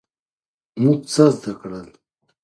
موږ 0.83 0.99
څه 1.13 1.25
زده 1.35 1.51
کړل؟ 1.59 1.89